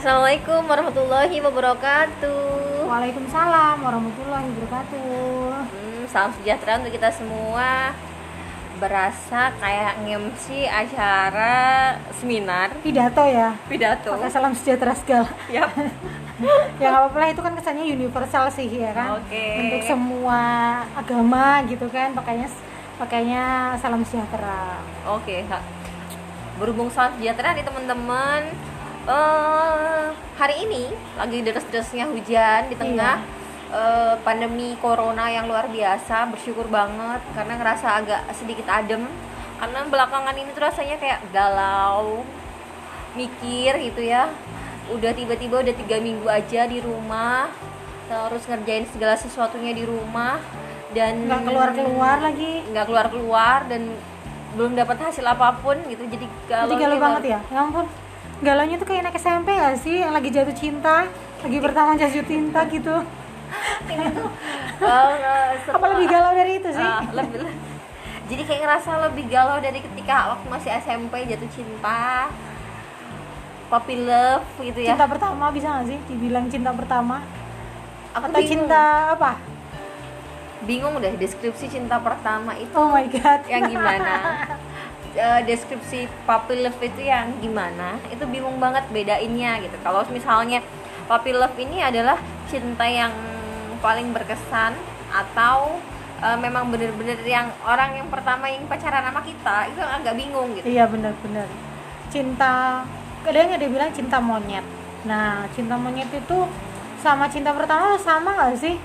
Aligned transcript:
Assalamualaikum 0.00 0.64
warahmatullahi 0.64 1.44
wabarakatuh. 1.44 2.88
Waalaikumsalam 2.88 3.84
warahmatullahi 3.84 4.48
wabarakatuh. 4.48 5.52
Hmm, 5.60 6.02
salam 6.08 6.32
sejahtera 6.40 6.80
untuk 6.80 6.96
kita 6.96 7.12
semua. 7.12 7.92
Berasa 8.80 9.52
kayak 9.60 10.00
ngemsi 10.00 10.64
acara 10.64 12.00
seminar 12.16 12.72
Pidato 12.80 13.28
ya. 13.28 13.52
pidato. 13.68 14.16
Pakai 14.16 14.32
salam 14.32 14.56
sejahtera 14.56 14.96
segala. 14.96 15.28
Yap. 15.52 15.68
ya 16.80 16.88
nggak 16.88 17.00
apa-apa 17.04 17.16
lah 17.20 17.28
itu 17.36 17.42
kan 17.44 17.52
kesannya 17.60 17.84
universal 17.84 18.48
sih 18.48 18.72
ya 18.72 18.96
kan. 18.96 19.20
Oke. 19.20 19.68
Untuk 19.68 19.84
semua 19.84 20.40
agama 20.96 21.60
gitu 21.68 21.84
kan 21.92 22.16
pakainya 22.16 22.48
pakainya 22.96 23.76
salam 23.76 24.00
sejahtera. 24.08 24.80
Oke, 25.12 25.44
Kak. 25.44 25.60
Berhubung 26.56 26.88
salam 26.88 27.20
sejahtera 27.20 27.52
nih 27.52 27.68
teman-teman. 27.68 28.48
Eh 29.08 30.04
hari 30.36 30.56
ini 30.64 30.88
lagi 31.16 31.40
deras-derasnya 31.40 32.08
hujan 32.08 32.68
di 32.68 32.76
tengah 32.76 33.20
eh, 33.70 34.14
pandemi 34.20 34.76
corona 34.80 35.28
yang 35.30 35.48
luar 35.48 35.68
biasa. 35.68 36.28
Bersyukur 36.32 36.68
banget 36.68 37.20
karena 37.32 37.54
ngerasa 37.56 37.86
agak 38.02 38.20
sedikit 38.36 38.66
adem. 38.68 39.04
Karena 39.60 39.84
belakangan 39.84 40.32
ini 40.40 40.56
tuh 40.56 40.64
rasanya 40.64 40.96
kayak 40.96 41.20
galau, 41.36 42.24
mikir 43.12 43.76
gitu 43.76 44.00
ya. 44.00 44.32
Udah 44.88 45.12
tiba-tiba 45.12 45.60
udah 45.60 45.74
tiga 45.76 46.00
minggu 46.00 46.24
aja 46.24 46.64
di 46.64 46.80
rumah, 46.80 47.52
terus 48.08 48.48
ngerjain 48.48 48.88
segala 48.88 49.14
sesuatunya 49.20 49.76
di 49.76 49.84
rumah 49.84 50.40
dan 50.96 51.28
Nggak 51.28 51.44
keluar-keluar 51.46 52.16
lagi. 52.24 52.64
nggak 52.66 52.84
keluar 52.88 53.06
keluar 53.12 53.58
dan 53.70 53.94
belum 54.56 54.74
dapat 54.74 54.98
hasil 54.98 55.22
apa 55.22 55.62
pun 55.62 55.78
gitu 55.86 56.02
jadi 56.10 56.26
galau 56.50 56.74
Jadi 56.74 56.82
galau 56.82 56.98
banget 56.98 57.22
ya. 57.36 57.40
Ya 57.52 57.58
ampun. 57.62 57.86
Galaunya 58.40 58.76
tuh 58.76 58.88
kayak 58.88 59.04
anak 59.04 59.16
SMP 59.16 59.52
gak 59.52 59.76
sih 59.76 60.00
yang 60.00 60.10
lagi 60.10 60.32
jatuh 60.32 60.52
cinta, 60.52 61.04
lagi 61.40 61.58
pertama 61.60 61.92
jatuh 61.94 62.24
cinta 62.24 62.60
gitu. 62.66 62.96
ini 63.84 64.06
tuh 64.14 64.30
eh, 64.80 65.50
Apa 65.68 65.84
lebih 65.90 66.06
galau 66.06 66.32
dari 66.32 66.52
itu 66.56 66.70
sih? 66.70 66.80
Ah, 66.80 67.02
lebih 67.10 67.42
jadi 68.30 68.42
kayak 68.46 68.60
ngerasa 68.62 68.90
lebih 69.10 69.26
galau 69.26 69.58
dari 69.58 69.82
ketika 69.82 70.30
waktu 70.30 70.46
masih 70.46 70.70
SMP 70.78 71.26
jatuh 71.26 71.50
cinta 71.50 72.30
puppy 73.66 73.96
love 74.00 74.46
gitu 74.60 74.80
ya 74.80 74.94
Cinta 74.94 75.06
pertama 75.06 75.50
bisa 75.50 75.66
gak 75.68 75.86
sih 75.86 75.98
dibilang 76.06 76.46
cinta 76.46 76.70
pertama? 76.70 77.26
aku 78.10 78.24
Atau 78.24 78.38
bingung. 78.38 78.66
cinta 78.66 78.82
apa? 79.12 79.32
bingung 80.60 80.94
deh 80.96 81.14
deskripsi 81.16 81.66
cinta 81.68 81.98
pertama 81.98 82.54
itu 82.54 82.70
Oh 82.70 82.88
my 82.88 83.04
god. 83.08 83.40
yang 83.46 83.66
gimana 83.66 84.14
Eh, 85.10 85.42
deskripsi 85.42 86.06
puppy 86.22 86.62
love 86.62 86.78
itu 86.78 87.02
yang 87.02 87.34
gimana 87.42 87.98
itu 88.14 88.22
bingung 88.30 88.62
banget 88.62 88.86
bedainnya 88.94 89.58
gitu 89.58 89.74
kalau 89.82 90.06
misalnya 90.06 90.62
puppy 91.10 91.34
love 91.34 91.50
ini 91.58 91.82
adalah 91.82 92.14
cinta 92.46 92.86
yang 92.86 93.10
paling 93.82 94.14
berkesan 94.14 94.70
atau 95.10 95.82
eh, 96.22 96.38
memang 96.38 96.70
bener-bener 96.70 97.18
yang 97.26 97.50
orang 97.66 97.98
yang 97.98 98.06
pertama 98.06 98.54
yang 98.54 98.62
pacaran 98.70 99.02
sama 99.02 99.18
kita 99.26 99.74
itu 99.74 99.82
agak 99.82 100.14
bingung 100.14 100.54
gitu 100.54 100.70
Iya 100.70 100.86
benar-benar. 100.86 101.50
Cinta 102.06 102.86
kadang 103.26 103.50
ada 103.50 103.66
bilang 103.66 103.90
cinta 103.90 104.22
monyet. 104.22 104.62
Nah, 105.10 105.42
cinta 105.58 105.74
monyet 105.74 106.06
itu 106.14 106.38
sama 107.02 107.26
cinta 107.26 107.50
pertama 107.50 107.98
sama 107.98 108.46
gak 108.46 108.62
sih? 108.62 108.78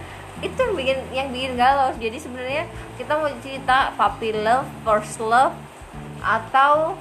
itu 0.43 0.51
yang 0.59 0.73
bikin 0.75 0.97
yang 1.15 1.27
bikin 1.31 1.51
galau 1.55 1.95
jadi 1.95 2.17
sebenarnya 2.19 2.63
kita 2.99 3.15
mau 3.15 3.31
cerita 3.39 3.95
puppy 3.95 4.35
love 4.35 4.67
first 4.83 5.15
love 5.23 5.55
atau 6.25 6.97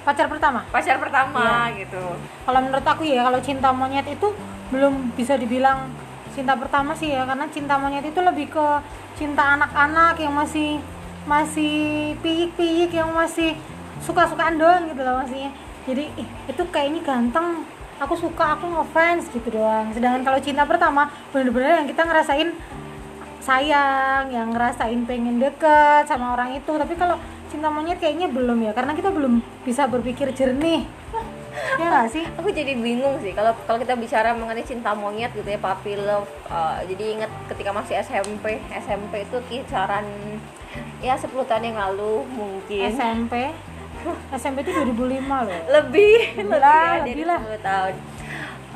Pacar 0.00 0.32
pertama. 0.32 0.64
pacar 0.72 0.96
pertama 0.96 1.68
Iya. 1.68 1.84
gitu 1.84 2.00
Kalau 2.48 2.60
menurut 2.64 2.86
aku 2.88 3.04
ya, 3.04 3.20
kalau 3.20 3.36
cinta 3.40 3.68
monyet 3.68 4.08
itu 4.08 4.32
belum 4.72 5.12
bisa 5.12 5.36
dibilang 5.36 5.92
cinta 6.32 6.56
pertama 6.56 6.96
sih 6.96 7.12
ya, 7.12 7.28
karena 7.28 7.44
cinta 7.52 7.76
monyet 7.76 8.08
itu 8.08 8.20
lebih 8.20 8.48
ke 8.48 8.66
cinta 9.20 9.60
anak-anak 9.60 10.16
yang 10.16 10.32
masih 10.32 10.80
masih 11.28 12.16
piyik-piyik 12.24 12.96
yang 12.96 13.12
masih 13.12 13.52
suka-sukaan 14.00 14.56
doang 14.56 14.88
gitu 14.88 15.04
loh 15.04 15.20
maksudnya. 15.20 15.52
Jadi 15.84 16.08
ih, 16.16 16.28
itu 16.48 16.62
kayaknya 16.72 17.04
ganteng, 17.04 17.68
aku 18.00 18.16
suka, 18.16 18.56
aku 18.56 18.72
ngefans 18.72 19.28
gitu 19.28 19.52
doang. 19.52 19.92
Sedangkan 19.92 20.24
kalau 20.24 20.40
cinta 20.40 20.64
pertama 20.64 21.12
bener-bener 21.28 21.84
yang 21.84 21.88
kita 21.88 22.08
ngerasain 22.08 22.56
sayang, 23.44 24.32
yang 24.32 24.48
ngerasain 24.48 25.04
pengen 25.04 25.36
deket 25.36 26.08
sama 26.08 26.32
orang 26.32 26.56
itu. 26.56 26.72
Tapi 26.72 26.96
kalau 26.96 27.20
cinta 27.50 27.68
monyet 27.68 27.98
kayaknya 27.98 28.30
belum 28.30 28.62
ya, 28.62 28.72
karena 28.72 28.94
kita 28.94 29.10
belum 29.10 29.42
bisa 29.66 29.90
berpikir 29.90 30.30
jernih. 30.30 30.86
ya 31.50 31.86
nggak 31.90 32.08
sih? 32.14 32.24
aku 32.38 32.54
jadi 32.54 32.78
bingung 32.78 33.18
sih 33.18 33.34
kalau 33.34 33.50
kalau 33.66 33.82
kita 33.82 33.98
bicara 33.98 34.30
mengenai 34.32 34.62
cinta 34.62 34.94
monyet 34.94 35.34
gitu 35.34 35.50
ya 35.50 35.58
puppy 35.58 35.98
love 35.98 36.30
uh, 36.46 36.78
jadi 36.86 37.18
ingat 37.18 37.30
ketika 37.50 37.74
masih 37.74 37.98
SMP 38.00 38.62
SMP 38.70 39.26
itu 39.26 39.36
kisaran 39.50 40.06
ya 41.02 41.18
10 41.18 41.26
tahun 41.50 41.74
yang 41.74 41.78
lalu 41.90 42.22
mungkin 42.30 42.86
SMP 42.94 43.50
SMP 44.30 44.62
itu 44.62 44.70
2005 44.70 44.94
loh 44.94 45.10
lebih 45.10 45.58
Lebih 45.74 46.18
lebih 46.38 46.58
lah, 46.62 47.02
ya, 47.02 47.02
lebih 47.02 47.14
dari 47.18 47.24
lah. 47.26 47.40
10 47.42 47.66
tahun 47.66 47.94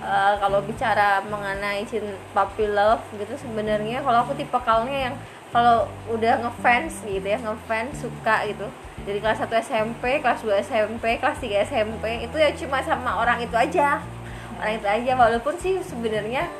Uh, 0.04 0.36
kalau 0.36 0.60
bicara 0.60 1.24
mengenai 1.32 1.80
cinta 1.88 2.12
puppy 2.36 2.68
love 2.68 3.00
gitu 3.16 3.40
sebenarnya 3.40 4.04
kalau 4.04 4.20
aku 4.20 4.36
tipe 4.36 4.52
kalnya 4.60 5.08
yang 5.08 5.14
kalau 5.54 5.86
udah 6.10 6.42
ngefans 6.42 7.06
gitu 7.06 7.22
ya 7.22 7.38
ngefans 7.38 8.02
suka 8.02 8.42
gitu. 8.50 8.66
Dari 9.06 9.22
kelas 9.22 9.38
1 9.38 9.52
SMP, 9.62 10.18
kelas 10.18 10.42
2 10.42 10.58
SMP, 10.66 11.22
kelas 11.22 11.38
3 11.38 11.62
SMP 11.62 12.26
itu 12.26 12.34
ya 12.34 12.50
cuma 12.58 12.82
sama 12.82 13.22
orang 13.22 13.38
itu 13.38 13.54
aja. 13.54 14.02
Orang 14.58 14.74
itu 14.74 14.88
aja 14.90 15.12
walaupun 15.14 15.54
sih 15.62 15.78
sebenarnya 15.78 16.50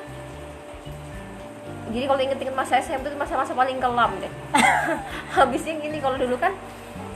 jadi 1.94 2.10
kalau 2.10 2.20
inget-inget 2.22 2.56
masa 2.58 2.82
SMP 2.82 3.06
itu 3.06 3.18
masa-masa 3.18 3.54
paling 3.54 3.78
kelam 3.78 4.14
deh. 4.18 4.32
Habisnya 5.34 5.78
gini 5.78 5.98
kalau 6.02 6.18
dulu 6.18 6.38
kan 6.38 6.54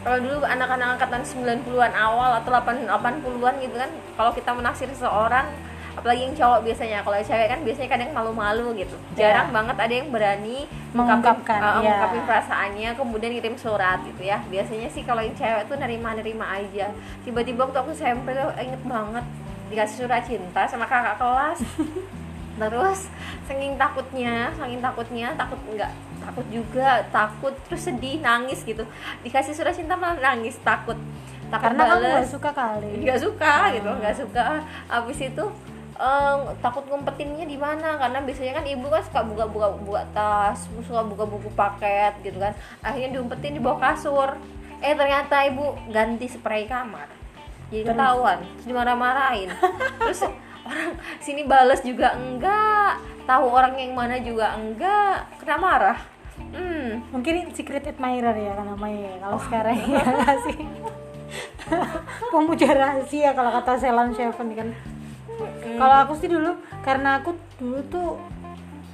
kalau 0.07 0.19
dulu 0.23 0.47
anak-anak 0.47 0.99
angkatan 0.99 1.23
90-an 1.27 1.93
awal 1.99 2.39
atau 2.39 2.55
8 2.55 2.87
80-an 2.87 3.55
gitu 3.59 3.75
kan 3.75 3.91
kalau 4.15 4.31
kita 4.31 4.51
menaksir 4.55 4.87
seseorang 4.95 5.51
apalagi 5.99 6.21
yang 6.31 6.35
cowok 6.39 6.61
biasanya 6.63 6.99
kalau 7.03 7.19
cewek 7.19 7.49
kan 7.51 7.61
biasanya 7.67 7.89
kadang 7.91 8.11
malu-malu 8.15 8.67
gitu. 8.79 8.97
Ya. 9.19 9.35
jarang 9.35 9.51
banget 9.51 9.77
ada 9.77 9.95
yang 9.95 10.09
berani 10.15 10.59
Mengungkapkan, 10.89 11.59
uh, 11.61 11.67
ya. 11.69 11.73
mengungkapin 11.83 12.23
perasaannya 12.25 12.91
kemudian 12.97 13.33
kirim 13.37 13.57
surat 13.61 13.99
gitu 14.07 14.23
ya. 14.25 14.41
Biasanya 14.49 14.89
sih 14.89 15.03
kalau 15.05 15.21
yang 15.21 15.37
cewek 15.37 15.69
tuh 15.69 15.77
nerima-nerima 15.77 16.47
aja. 16.49 16.95
Tiba-tiba 17.27 17.69
waktu 17.69 17.79
aku 17.83 17.91
SMP 17.93 18.33
tuh 18.33 18.49
inget 18.57 18.83
banget 18.87 19.25
dikasih 19.69 19.97
surat 20.07 20.25
cinta 20.25 20.65
sama 20.65 20.89
kakak 20.89 21.21
kelas. 21.21 21.61
Terus 22.63 23.01
saking 23.47 23.79
takutnya 23.79 24.51
saking 24.59 24.81
takutnya 24.83 25.29
takut 25.39 25.61
enggak 25.71 25.93
takut 26.19 26.47
juga 26.53 27.01
takut 27.09 27.55
terus 27.65 27.87
sedih 27.87 28.21
nangis 28.21 28.61
gitu. 28.67 28.85
Dikasih 29.25 29.55
surat 29.57 29.73
cinta 29.73 29.95
malah 29.97 30.19
nangis 30.19 30.59
takut. 30.61 30.99
Takut 31.49 31.65
karena 31.73 31.83
kamu 31.89 32.05
bales. 32.05 32.13
gak 32.21 32.29
suka 32.29 32.51
kali. 32.53 32.91
Nggak 33.01 33.21
suka 33.25 33.55
gitu 33.73 33.89
nggak 33.89 34.17
suka. 34.21 34.45
Abis 34.91 35.19
itu 35.25 35.45
eh, 35.99 36.37
takut 36.63 36.85
ngumpetinnya 36.87 37.45
di 37.45 37.59
mana? 37.59 37.99
Karena 37.99 38.23
biasanya 38.23 38.63
kan 38.63 38.67
ibu 38.67 38.87
kan 38.87 39.03
suka 39.03 39.21
buka-buka 39.27 39.69
buka 39.83 40.03
tas 40.15 40.71
suka 40.87 41.03
buka 41.05 41.25
buku 41.27 41.51
paket 41.53 42.15
gitu 42.23 42.39
kan. 42.39 42.55
Akhirnya 42.81 43.19
diumpetin 43.19 43.59
di 43.59 43.61
bawah 43.63 43.83
kasur. 43.83 44.39
Eh 44.79 44.95
ternyata 44.95 45.43
ibu 45.47 45.75
ganti 45.91 46.31
spray 46.31 46.71
kamar. 46.71 47.11
Jadi 47.69 47.85
Terus? 47.85 47.93
ketahuan 47.93 48.39
terus 48.41 48.65
dimarah-marahin. 48.65 49.49
Terus 50.01 50.21
orang 50.65 50.93
sini 51.21 51.43
bales 51.45 51.85
juga 51.85 52.17
enggak. 52.17 52.97
Tahu 53.29 53.45
orang 53.45 53.77
yang 53.77 53.93
mana 53.93 54.17
juga 54.25 54.57
enggak. 54.57 55.29
Kena 55.43 55.61
marah. 55.61 55.99
Hmm. 56.39 57.05
Mungkin 57.13 57.53
secret 57.53 57.85
admirer 57.85 58.33
ya 58.33 58.53
kan 58.57 58.73
namanya 58.73 58.99
ya, 59.05 59.15
kalau 59.21 59.39
sekarang. 59.43 59.77
Ya 59.85 60.33
sih? 60.49 60.59
Pemuja 62.33 62.73
rahasia 62.73 63.37
kalau 63.37 63.53
kata 63.53 63.77
Ceylon 63.77 64.17
Seven 64.17 64.49
kan 64.57 64.69
kalau 65.79 65.97
aku 66.03 66.13
sih 66.19 66.27
dulu 66.27 66.59
karena 66.83 67.23
aku 67.23 67.35
dulu 67.59 67.79
tuh 67.87 68.09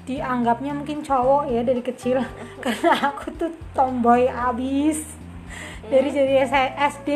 dianggapnya 0.05 0.77
mungkin 0.77 1.01
cowok 1.01 1.49
ya 1.49 1.65
dari 1.65 1.81
kecil. 1.81 2.21
Karena 2.65 2.93
aku 3.09 3.33
tuh 3.33 3.49
tomboy 3.73 4.29
abis. 4.29 5.01
Dari 5.89 6.13
jadi 6.13 6.45
SD 6.77 7.09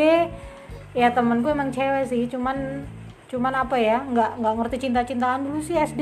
ya 0.96 1.12
temanku 1.12 1.52
emang 1.52 1.68
cewek 1.68 2.08
sih. 2.08 2.24
Cuman 2.32 2.88
cuman 3.28 3.52
apa 3.52 3.76
ya 3.76 4.00
nggak 4.00 4.40
nggak 4.40 4.54
ngerti 4.56 4.76
cinta-cintaan 4.88 5.44
dulu 5.44 5.60
sih 5.60 5.76
SD 5.76 6.00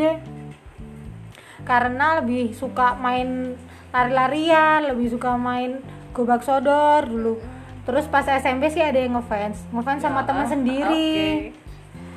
karena 1.66 2.22
lebih 2.22 2.54
suka 2.54 2.94
main 2.94 3.58
lari-larian 3.90 4.86
lebih 4.86 5.10
suka 5.10 5.34
main 5.34 5.82
gobak 6.14 6.46
sodor 6.46 7.02
dulu. 7.10 7.42
Terus 7.82 8.06
pas 8.06 8.22
SMP 8.26 8.70
sih 8.70 8.82
ada 8.82 8.98
yang 8.98 9.18
ngefans. 9.18 9.66
Ngefans 9.74 10.02
sama 10.02 10.22
Ya, 10.22 10.26
teman 10.26 10.46
sendiri. 10.46 11.06
oke. 11.50 11.65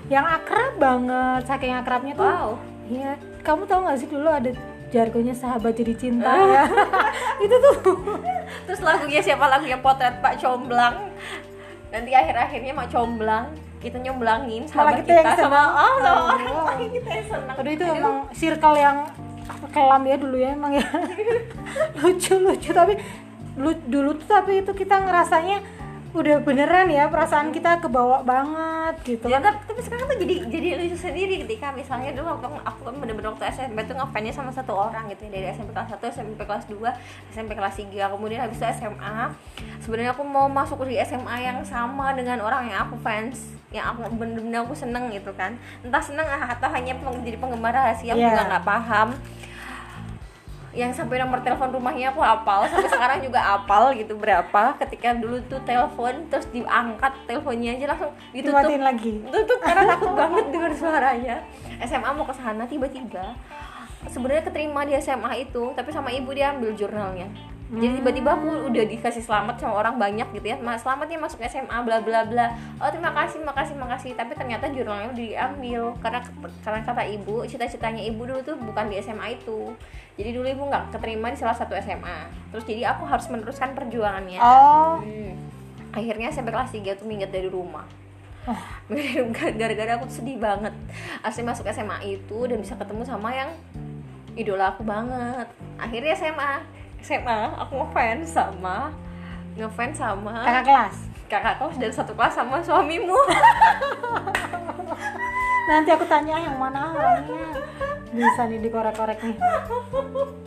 Yang 0.10 0.26
akrab 0.26 0.74
banget 0.76 1.42
saking 1.46 1.72
akrabnya 1.72 2.14
tuh 2.14 2.26
wow. 2.26 2.50
Iya, 2.90 3.14
kamu 3.46 3.70
tahu 3.70 3.80
nggak 3.86 3.98
sih 3.98 4.10
dulu 4.10 4.26
ada 4.26 4.50
jargonnya 4.90 5.38
sahabat 5.38 5.78
jadi 5.78 5.94
cinta 5.94 6.26
ya? 6.26 6.66
itu 7.46 7.54
tuh. 7.54 7.78
Terus 8.66 8.82
lagunya 8.82 9.22
siapa? 9.22 9.46
Lagunya 9.46 9.78
potret 9.78 10.18
Pak 10.18 10.42
Comblang. 10.42 11.14
Nanti 11.94 12.10
akhir-akhirnya 12.10 12.74
mau 12.74 12.90
comblang 12.90 13.54
kita 13.78 14.02
nyomblangin 14.02 14.66
Malah 14.66 14.74
sahabat 14.74 14.94
kita 15.00 15.06
kita, 15.08 15.14
yang 15.16 15.30
sama 15.38 15.62
senang. 15.62 15.70
oh, 15.72 15.96
sama 16.02 16.22
orang 16.26 16.66
lain 16.68 16.90
kita 16.92 17.10
yang 17.10 17.28
senang 17.30 17.56
Aduh 17.56 17.72
itu 17.72 17.86
Aduh. 17.86 17.96
emang 17.96 18.16
circle 18.34 18.76
yang 18.76 18.98
kelam 19.70 20.04
ya 20.04 20.16
dulu 20.18 20.36
ya 20.36 20.50
emang 20.52 20.72
ya. 20.76 20.86
Lucu 22.02 22.34
lucu 22.36 22.70
tapi 22.72 22.94
lu- 23.56 23.86
dulu 23.86 24.10
tuh 24.18 24.28
tapi 24.28 24.52
itu 24.60 24.72
kita 24.74 24.96
ngerasanya 25.00 25.58
udah 26.10 26.42
beneran 26.42 26.90
ya 26.90 27.06
perasaan 27.06 27.54
kita 27.54 27.78
kebawa 27.86 28.26
banget 28.26 28.96
gitu. 29.06 29.30
Ya, 29.30 29.38
kan 29.38 29.54
tapi, 29.54 29.62
tapi 29.70 29.82
sekarang 29.86 30.06
tuh 30.10 30.18
jadi 30.18 30.36
jadi 30.50 30.68
lucu 30.82 30.98
sendiri 30.98 31.46
ketika 31.46 31.70
misalnya 31.70 32.18
dulu 32.18 32.34
waktu 32.34 32.48
aku 32.66 32.80
kan 32.90 32.96
bener-bener 32.98 33.30
waktu 33.30 33.46
SMP 33.54 33.86
tuh 33.86 33.94
ngefansnya 33.94 34.34
sama 34.34 34.50
satu 34.50 34.74
orang 34.74 35.06
gitu 35.14 35.30
ya 35.30 35.38
dari 35.38 35.46
SMP 35.54 35.70
kelas 35.70 35.94
1, 35.94 36.02
SMP 36.10 36.42
kelas 36.42 36.66
2, 36.66 36.82
SMP 37.30 37.52
kelas 37.54 37.76
3 37.78 38.14
kemudian 38.18 38.40
habis 38.42 38.58
itu 38.58 38.66
SMA 38.82 39.18
sebenarnya 39.86 40.12
aku 40.18 40.26
mau 40.26 40.50
masuk 40.50 40.82
di 40.90 40.98
SMA 41.06 41.36
yang 41.46 41.62
sama 41.62 42.18
dengan 42.18 42.42
orang 42.42 42.74
yang 42.74 42.90
aku 42.90 42.98
fans 43.06 43.54
yang 43.70 43.94
aku 43.94 44.10
bener-bener 44.18 44.66
aku 44.66 44.74
seneng 44.74 45.14
gitu 45.14 45.30
kan. 45.38 45.54
Entah 45.86 46.02
seneng 46.02 46.26
atau 46.26 46.70
hanya 46.74 46.98
jadi 47.22 47.38
penggemar 47.38 47.70
rahasia 47.70 48.18
aku 48.18 48.26
Iya. 48.26 48.34
juga 48.34 48.44
nggak 48.50 48.66
paham 48.66 49.10
yang 50.74 50.94
sampai 50.94 51.18
nomor 51.18 51.42
telepon 51.42 51.74
rumahnya 51.74 52.14
aku 52.14 52.22
hafal 52.22 52.66
sampai 52.70 52.90
sekarang 52.90 53.20
juga 53.26 53.40
hafal 53.42 53.94
gitu 53.98 54.14
berapa. 54.16 54.78
Ketika 54.78 55.18
dulu 55.18 55.42
tuh 55.50 55.62
telepon 55.66 56.30
terus 56.30 56.46
diangkat 56.54 57.14
teleponnya 57.26 57.78
aja 57.78 57.86
langsung 57.96 58.12
ditutup. 58.32 58.62
Dimatiin 58.62 58.84
lagi. 58.86 59.14
Tutup 59.28 59.60
karena 59.62 59.84
takut 59.98 60.12
banget 60.14 60.46
dengar 60.54 60.72
suaranya. 60.78 61.36
SMA 61.84 62.10
mau 62.14 62.26
ke 62.26 62.36
sana 62.38 62.64
tiba-tiba. 62.70 63.34
Sebenarnya 64.08 64.48
keterima 64.48 64.88
di 64.88 64.96
SMA 65.02 65.44
itu 65.44 65.76
tapi 65.76 65.92
sama 65.92 66.08
ibu 66.14 66.32
dia 66.32 66.56
ambil 66.56 66.72
jurnalnya 66.72 67.28
jadi 67.70 68.02
tiba-tiba 68.02 68.34
aku 68.34 68.74
udah 68.74 68.82
dikasih 68.82 69.22
selamat 69.22 69.62
sama 69.62 69.78
orang 69.78 70.02
banyak 70.02 70.26
gitu 70.34 70.42
ya. 70.50 70.58
Mas 70.58 70.82
selamatnya 70.82 71.22
masuk 71.22 71.38
SMA 71.46 71.78
bla 71.86 72.02
bla 72.02 72.26
bla. 72.26 72.58
Oh 72.82 72.90
terima 72.90 73.14
kasih 73.14 73.46
makasih 73.46 73.78
makasih. 73.78 74.12
Tapi 74.18 74.34
ternyata 74.34 74.74
jurnalnya 74.74 75.14
udah 75.14 75.22
diambil. 75.22 75.82
Karena 76.02 76.20
karena 76.66 76.82
kata 76.82 77.06
ibu 77.06 77.46
cita-citanya 77.46 78.02
ibu 78.10 78.26
dulu 78.26 78.42
tuh 78.42 78.58
bukan 78.58 78.90
di 78.90 78.98
SMA 78.98 79.38
itu. 79.38 79.78
Jadi 80.18 80.30
dulu 80.34 80.50
ibu 80.50 80.64
nggak 80.66 80.98
keterima 80.98 81.30
di 81.30 81.38
salah 81.38 81.54
satu 81.54 81.78
SMA 81.78 82.50
terus 82.50 82.66
jadi 82.66 82.90
aku 82.90 83.06
harus 83.06 83.30
meneruskan 83.30 83.78
perjuangannya. 83.78 84.42
Oh. 84.42 84.98
Hmm. 85.06 85.38
akhirnya 85.90 86.30
sampai 86.30 86.54
kelas 86.54 86.70
3 86.70 87.02
tuh 87.02 87.06
minggat 87.10 87.34
dari 87.34 87.50
rumah. 87.50 87.86
Oh. 88.46 88.62
gara-gara 89.62 89.98
aku 89.98 90.10
tuh 90.10 90.22
sedih 90.22 90.42
banget. 90.42 90.74
Asli 91.22 91.46
masuk 91.46 91.70
SMA 91.70 92.02
itu 92.06 92.38
dan 92.50 92.58
bisa 92.62 92.74
ketemu 92.78 93.06
sama 93.06 93.30
yang 93.34 93.54
idola 94.34 94.74
aku 94.74 94.86
banget. 94.86 95.50
Akhirnya 95.82 96.14
SMA 96.14 96.79
SMA 97.02 97.40
aku 97.58 97.74
ngefans 97.78 98.28
sama 98.30 98.92
ngefans 99.56 99.96
sama 99.96 100.34
kakak 100.42 100.64
kelas? 100.66 100.96
kakak 101.26 101.56
kelas 101.58 101.76
dan 101.78 101.92
satu 101.92 102.12
kelas 102.14 102.34
sama 102.34 102.58
suamimu. 102.60 103.14
Nanti 105.70 105.90
aku 105.92 106.02
tanya 106.04 106.36
yang 106.40 106.58
mana 106.58 106.90
orangnya. 106.90 107.46
Bisa 108.10 108.50
nih 108.50 108.58
dikorek-korek 108.58 109.22
nih. 109.22 109.38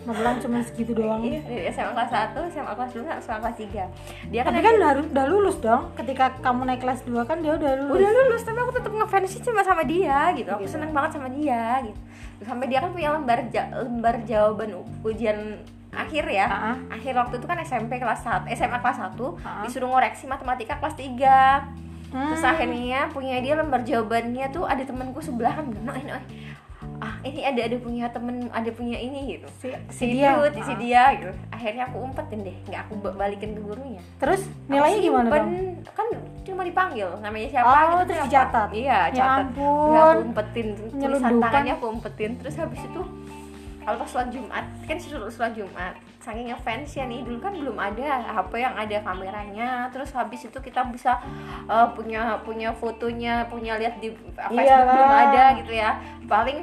Magelang 0.02 0.43
cuma 0.43 0.58
segitu 0.60 0.93
doang. 0.93 1.22
Iya, 1.22 1.38
SMA 1.70 1.94
kelas 1.94 2.10
1, 2.34 2.50
SMA 2.50 2.72
kelas 2.75 2.90
2, 2.90 3.06
SMA 3.22 3.38
kelas 3.38 3.56
3 3.56 3.87
dia 4.28 4.40
kan 4.43 4.50
tapi 4.50 4.60
kan 4.60 4.75
udah, 4.75 4.90
udah 5.06 5.26
lulus 5.28 5.56
dong. 5.56 5.94
Ketika 5.94 6.34
kamu 6.43 6.66
naik 6.66 6.82
kelas 6.82 7.06
2 7.06 7.22
kan 7.22 7.38
dia 7.38 7.54
udah 7.54 7.72
lulus. 7.81 8.02
Udah 8.02 8.10
lulus 8.12 8.43
tapi 8.43 8.58
aku 8.58 8.72
tetap 8.75 8.90
ngefans 8.93 9.28
sih 9.31 9.40
cuma 9.40 9.62
sama 9.62 9.82
dia 9.84 10.34
gitu. 10.34 10.50
Aku 10.50 10.66
Gitu. 10.66 10.75
seneng 10.75 10.90
banget 10.90 11.10
sama 11.14 11.31
dia 11.31 11.87
gitu. 11.87 11.99
Sampai 12.43 12.66
dia 12.66 12.82
kan 12.82 12.90
punya 12.90 13.14
lembar 13.14 13.38
ja- 13.49 13.70
lembar 13.72 14.19
jawaban 14.25 14.75
ujian 15.04 15.62
akhir 15.92 16.24
ya. 16.26 16.46
Ah, 16.46 16.56
ah. 16.68 16.76
akhir 16.90 17.12
waktu 17.12 17.34
itu 17.36 17.44
kan 17.44 17.58
SMP 17.58 17.96
kelas 17.96 18.20
1 18.20 18.48
SMA 18.50 18.78
kelas 18.78 18.98
1 18.98 19.36
Ah. 19.38 19.60
disuruh 19.62 19.86
ngoreksi 19.86 20.24
matematika 20.24 20.76
kelas 20.76 20.94
3 20.94 21.68
terus 22.04 22.40
Hmm. 22.40 22.52
akhirnya 22.52 23.08
punya 23.08 23.40
dia 23.40 23.54
lembar 23.54 23.80
jawabannya 23.80 24.44
tuh 24.50 24.64
ada 24.64 24.82
temanku 24.82 25.16
sebelahan. 25.18 25.64
Bilang 25.64 25.96
"Noh, 25.96 25.96
noh, 26.10 26.22
ah 26.98 27.14
ini 27.22 27.40
ada 27.40 27.60
ada 27.62 27.76
punya 27.78 28.04
temen 28.06 28.46
ada 28.48 28.68
punya 28.70 28.94
ini 28.94 29.32
gitu. 29.32 29.48
Si, 29.54 29.68
si 29.88 29.96
si 29.96 30.04
dia 30.14 30.36
dia. 30.36 30.60
si 30.60 30.72
dia 30.76 31.02
gitu. 31.14 31.32
Akhirnya 31.48 31.84
aku 31.84 31.96
umpetin 31.98 32.40
deh 32.42 32.56
nggak 32.64 32.80
aku 32.82 32.92
ba- 32.98 33.16
balikin 33.16 33.52
ke 33.52 33.60
gurunya. 33.60 34.02
Terus 34.18 34.40
nilainya 34.66 34.98
Aku 34.98 35.06
gimana 35.08 35.28
dong? 35.30 35.48
kan 35.88 36.06
cuma 36.42 36.62
dipanggil 36.62 37.08
namanya 37.18 37.48
siapa 37.48 37.64
Oh, 37.66 37.80
gitu 37.96 38.02
terus 38.04 38.18
siapa. 38.18 38.28
dicatat? 38.28 38.68
iya 38.72 38.98
Ya 39.08 39.14
catat. 39.14 39.44
Ampun. 39.48 39.88
Udah 39.88 40.02
aku 40.04 40.20
umpetin 40.22 40.66
tulisan 40.92 41.32
tangannya 41.38 41.72
aku 41.74 41.86
umpetin. 41.88 42.30
Terus 42.36 42.54
habis 42.56 42.80
itu 42.82 43.00
kalau 43.82 43.99
pas 43.99 44.08
sholat 44.08 44.29
Jumat 44.29 44.64
kan 44.84 44.96
suruh 44.96 45.26
sholat 45.26 45.52
Jumat. 45.52 45.94
Saking 46.19 46.55
fans 46.56 46.94
ya 46.94 47.02
nih 47.02 47.26
dulu 47.26 47.38
kan 47.38 47.50
belum 47.50 47.75
ada 47.75 48.23
HP 48.32 48.52
yang 48.56 48.75
ada 48.75 48.96
kameranya. 49.02 49.69
Terus 49.90 50.11
habis 50.12 50.46
itu 50.46 50.58
kita 50.58 50.87
bisa 50.87 51.19
uh, 51.67 51.90
punya 51.90 52.38
punya 52.40 52.70
fotonya 52.70 53.43
punya 53.46 53.75
lihat 53.76 53.99
di 53.99 54.14
Facebook 54.14 54.62
Iyalah. 54.62 54.94
belum 54.94 55.11
ada 55.11 55.44
gitu 55.58 55.73
ya. 55.75 55.90
Paling 56.25 56.58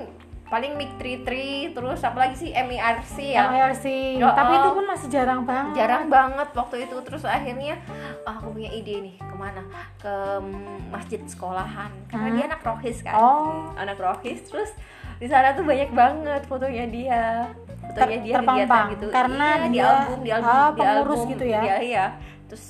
paling 0.50 0.74
mic 0.74 0.90
33 0.98 1.78
terus 1.78 2.02
apalagi 2.02 2.34
sih? 2.34 2.50
MIRC 2.50 3.38
ya. 3.38 3.54
MRC 3.54 3.86
Oh, 4.18 4.34
tapi 4.34 4.54
oh. 4.56 4.58
itu 4.58 4.70
pun 4.74 4.86
masih 4.88 5.08
jarang 5.14 5.42
banget. 5.46 5.78
Jarang 5.78 6.10
banget 6.10 6.50
waktu 6.56 6.76
itu. 6.90 6.96
Terus 7.06 7.22
akhirnya 7.22 7.78
ah, 8.26 8.34
aku 8.34 8.58
punya 8.58 8.72
ide 8.74 8.98
nih 8.98 9.16
ke 9.20 9.36
mana? 9.38 9.62
Ke 10.02 10.10
mm, 10.42 10.90
masjid 10.90 11.22
sekolahan. 11.28 11.92
Karena 12.08 12.28
Hmm. 12.32 12.36
dia 12.40 12.46
anak 12.50 12.62
rohis 12.66 12.98
kan. 13.06 13.14
Oh. 13.14 13.70
anak 13.76 14.00
rohis. 14.02 14.42
Terus 14.42 14.74
di 15.20 15.28
sana 15.28 15.52
tuh 15.52 15.68
banyak 15.68 15.92
banget 15.92 16.42
fotonya 16.48 16.86
dia. 16.88 17.24
Fotonya 17.92 18.18
Ter- 18.18 18.24
dia 18.24 18.34
terpampang. 18.40 18.56
kegiatan 18.64 18.84
gitu. 18.96 19.06
Karena 19.12 19.48
iya, 19.48 19.60
di 19.60 19.70
dia, 19.76 19.84
album 19.84 20.20
di 20.24 20.32
album 20.32 20.48
ah, 20.48 20.70
di 20.72 20.80
pengurus 20.80 21.20
album. 21.20 21.32
gitu 21.36 21.44
ya. 21.44 21.60
iya, 21.60 21.76
iya. 21.84 22.06
terus 22.48 22.66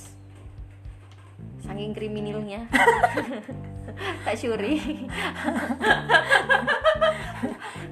saking 1.62 1.92
kriminalnya. 1.94 2.60
Tak 4.24 4.38
syuri. 4.38 4.80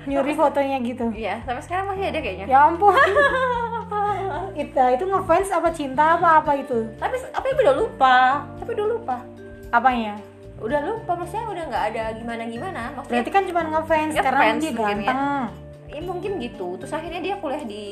Nyuri 0.09 0.33
fotonya 0.33 0.79
gitu. 0.81 1.11
Iya 1.13 1.43
sampai 1.45 1.63
sekarang 1.65 1.85
masih 1.93 2.09
ada 2.09 2.21
kayaknya. 2.23 2.47
Ya 2.49 2.59
ampun. 2.65 2.95
Itu 4.57 4.79
itu 4.79 5.05
ngefans 5.05 5.49
apa 5.53 5.69
cinta 5.75 6.17
apa 6.17 6.41
apa 6.41 6.53
itu 6.57 6.87
tapi 6.97 7.19
tapi 7.29 7.47
udah 7.61 7.75
lupa? 7.77 8.47
Tapi 8.63 8.71
udah 8.79 8.87
lupa. 8.89 9.17
Apanya 9.69 10.17
udah 10.59 10.81
lupa 10.83 11.13
maksudnya 11.15 11.45
udah 11.47 11.65
nggak 11.67 11.85
ada 11.89 12.03
gimana 12.15 12.43
gimana 12.45 12.83
maksudnya 12.93 13.13
berarti 13.15 13.31
kan 13.31 13.43
cuma 13.45 13.61
ngefans 13.65 14.11
Ngefans 14.11 14.27
karena 14.27 14.41
dia 14.41 14.51
mungkin 14.51 14.75
ya. 14.75 14.83
ganteng. 14.85 15.21
Ya 15.89 16.01
mungkin 16.05 16.33
gitu. 16.39 16.69
Terus 16.77 16.93
akhirnya 16.93 17.21
dia 17.23 17.35
kuliah 17.37 17.65
di 17.65 17.85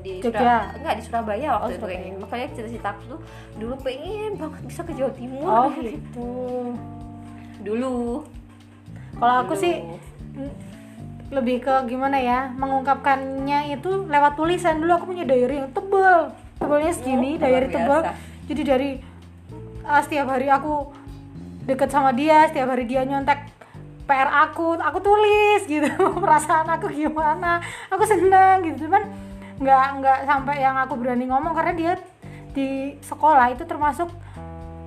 di 0.00 0.12
Jogja. 0.18 0.74
Enggak 0.74 0.98
di 0.98 1.02
Surabaya 1.02 1.46
waktu 1.52 1.62
Oh, 1.62 1.68
itu 1.68 1.76
Surabaya. 1.78 1.96
kayaknya 1.96 2.18
makanya 2.18 2.46
cita-cita 2.50 2.88
aku 2.90 3.02
tuh 3.06 3.20
dulu 3.54 3.74
pengen 3.78 4.32
banget 4.34 4.60
bisa 4.66 4.80
ke 4.82 4.92
Jawa 4.92 5.12
Timur. 5.14 5.46
Oh 5.46 5.68
gitu. 5.78 6.30
Dulu. 7.60 7.94
Kalau 9.14 9.34
aku 9.38 9.54
Dulu. 9.54 9.62
sih 9.62 9.74
lebih 11.30 11.62
ke 11.62 11.74
gimana 11.86 12.18
ya 12.18 12.50
mengungkapkannya 12.50 13.70
itu 13.70 13.90
lewat 14.04 14.34
tulisan. 14.34 14.82
Dulu 14.82 14.90
aku 14.92 15.04
punya 15.06 15.22
diary 15.22 15.56
yang 15.58 15.70
tebel. 15.70 16.34
Tebelnya 16.56 16.92
segini 16.92 17.30
Oh, 17.32 17.40
diary 17.40 17.68
tebel. 17.68 18.00
jadi 18.44 18.62
dari 18.66 18.90
ah, 19.82 20.02
setiap 20.02 20.26
hari 20.28 20.50
aku 20.50 20.90
deket 21.64 21.88
sama 21.92 22.10
dia 22.12 22.48
setiap 22.48 22.72
hari 22.72 22.84
dia 22.88 23.04
nyontek 23.04 23.46
PR 24.08 24.26
aku 24.26 24.74
aku 24.74 24.98
tulis 24.98 25.62
gitu 25.70 25.86
perasaan 26.24 26.66
aku 26.66 26.90
gimana 26.90 27.62
aku 27.88 28.02
seneng 28.02 28.66
gitu. 28.66 28.90
Cuman 28.90 29.06
nggak 29.60 29.86
nggak 30.00 30.18
sampai 30.24 30.56
yang 30.64 30.74
aku 30.80 30.96
berani 30.96 31.28
ngomong 31.28 31.52
karena 31.52 31.72
dia 31.76 31.92
di 32.50 32.98
sekolah 32.98 33.54
itu 33.54 33.62
termasuk 33.62 34.10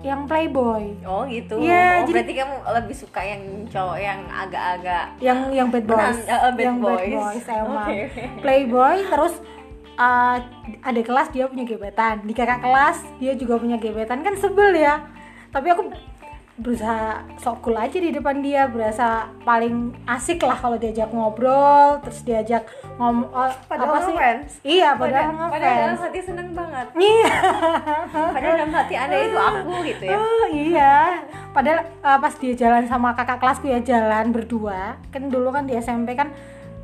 yang 0.03 0.27
playboy. 0.27 0.99
Oh 1.07 1.23
gitu. 1.23 1.63
Iya, 1.63 2.03
oh, 2.03 2.11
jadi- 2.11 2.11
berarti 2.11 2.33
kamu 2.35 2.55
lebih 2.83 2.95
suka 2.99 3.21
yang 3.23 3.41
cowok 3.71 3.97
yang 4.03 4.19
agak-agak 4.27 5.05
yang 5.23 5.39
yang 5.55 5.67
bad 5.71 5.87
boys, 5.87 6.19
uh, 6.27 6.51
bad 6.51 6.59
yang 6.59 6.77
bad 6.83 6.99
boys. 6.99 7.15
boys 7.15 7.45
emang. 7.47 7.87
Oke, 7.87 7.99
oke. 8.11 8.23
playboy 8.43 8.97
terus 9.07 9.33
uh, 9.95 10.37
ada 10.83 11.01
kelas 11.01 11.31
dia 11.31 11.47
punya 11.47 11.63
gebetan. 11.63 12.19
Di 12.27 12.35
kakak 12.35 12.59
kelas 12.59 12.99
dia 13.23 13.31
juga 13.39 13.55
punya 13.55 13.79
gebetan. 13.79 14.19
Kan 14.27 14.35
sebel 14.35 14.75
ya. 14.75 15.07
Tapi 15.55 15.71
aku 15.71 15.87
berusaha 16.53 17.25
sok 17.41 17.65
cool 17.65 17.73
aja 17.73 17.97
di 17.97 18.13
depan 18.13 18.37
dia 18.45 18.69
berasa 18.69 19.25
paling 19.41 19.89
asik 20.05 20.37
lah 20.45 20.53
kalau 20.53 20.77
diajak 20.77 21.09
ngobrol 21.09 21.97
terus 22.05 22.21
diajak 22.21 22.69
ngom 23.01 23.25
oh, 23.33 23.49
Padahal 23.65 23.89
apa 23.89 23.97
sih? 24.05 24.13
ngefans. 24.13 24.51
iya 24.61 24.93
padahal 24.93 25.33
padahal, 25.33 25.49
padahal 25.49 25.77
dalam 25.81 25.99
hati 26.05 26.19
seneng 26.21 26.49
banget. 26.53 26.87
Iya. 26.93 27.33
Padahal 28.13 28.53
dalam 28.61 28.73
hati 28.77 28.93
anda 28.93 29.17
itu 29.17 29.37
aku 29.41 29.73
gitu 29.81 30.03
ya. 30.05 30.17
Oh 30.21 30.45
iya, 30.53 30.95
padahal 31.57 31.79
uh, 32.05 32.19
pas 32.21 32.33
dia 32.37 32.53
jalan 32.53 32.85
sama 32.85 33.17
kakak 33.17 33.41
kelasku 33.41 33.65
ya 33.73 33.81
jalan 33.81 34.29
berdua, 34.29 35.01
kan 35.09 35.33
dulu 35.33 35.49
kan 35.49 35.65
di 35.65 35.73
SMP 35.81 36.13
kan 36.13 36.29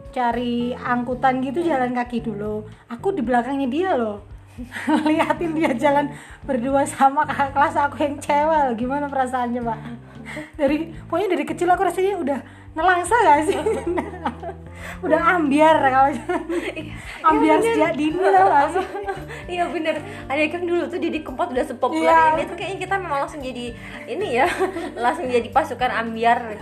cari 0.10 0.74
angkutan 0.74 1.46
gitu 1.46 1.62
jalan 1.62 1.94
kaki 1.94 2.26
dulu. 2.26 2.66
Aku 2.90 3.14
di 3.14 3.22
belakangnya 3.22 3.70
dia 3.70 3.94
loh, 3.94 4.26
liatin 5.08 5.52
dia 5.54 5.72
jalan 5.74 6.12
berdua 6.42 6.84
sama 6.84 7.24
kakak 7.24 7.52
kelas 7.52 7.76
aku 7.78 7.98
yang 8.00 8.16
cewek. 8.18 8.76
Gimana 8.76 9.06
perasaannya 9.06 9.62
pak? 9.62 9.80
Dari 10.56 10.76
pokoknya 11.06 11.28
dari 11.32 11.44
kecil 11.44 11.68
aku 11.68 11.82
rasanya 11.82 12.16
udah 12.16 12.40
nelangsa 12.72 13.16
gak 13.18 13.40
sih? 13.46 13.58
udah 15.00 15.22
ambiar 15.34 15.76
kalau 15.82 16.10
ambiar 17.30 17.58
bener. 17.58 17.72
sejak 17.72 17.94
dini 17.94 18.20
tau 18.20 18.48
gak 18.48 18.68
sih 18.70 18.86
iya 19.50 19.64
bener 19.66 19.96
ada 20.26 20.40
kan 20.46 20.62
dulu 20.62 20.84
tuh 20.88 21.00
Didi 21.00 21.20
Kempot 21.20 21.50
udah 21.50 21.64
sepopuler 21.64 22.04
Iya. 22.06 22.24
ini 22.34 22.44
tuh 22.44 22.56
kayaknya 22.56 22.80
kita 22.80 22.96
memang 22.98 23.20
langsung 23.24 23.40
jadi 23.40 23.66
ini 24.06 24.28
ya 24.34 24.48
langsung 24.96 25.26
jadi 25.26 25.48
pasukan 25.50 25.92
ambiar 25.94 26.56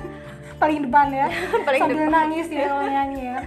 paling 0.55 0.85
depan 0.85 1.07
ya 1.09 1.27
Paling 1.61 1.81
sambil 1.81 1.97
depan. 1.99 2.13
nangis 2.13 2.47
ya 2.47 2.65
kalau 2.67 2.85
nyanyi 2.85 3.21
ya 3.27 3.39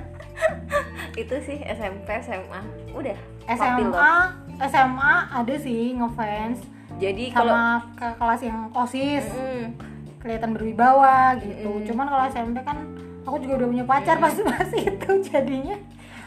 itu 1.14 1.34
sih 1.40 1.58
SMP 1.60 2.08
SMA 2.20 2.60
udah 2.90 3.16
SMA. 3.48 4.10
SMA 4.60 5.14
ada 5.32 5.54
sih 5.56 5.94
ngefans. 5.94 6.60
Jadi 6.96 7.32
kalau 7.32 7.50
sama 7.50 7.66
ke 7.94 8.08
kelas 8.14 8.40
yang 8.42 8.58
osis. 8.70 9.24
Mm, 9.30 9.64
kelihatan 10.20 10.52
berwibawa 10.52 11.32
gitu. 11.36 11.64
Mm-mm. 11.66 11.86
cuman 11.88 12.06
kalau 12.06 12.24
SMP 12.28 12.60
kan 12.60 12.76
aku 13.22 13.40
juga 13.40 13.54
udah 13.56 13.68
punya 13.68 13.84
pacar 13.84 14.16
pas 14.16 14.36
pas 14.36 14.68
itu 14.78 15.10
jadinya. 15.24 15.76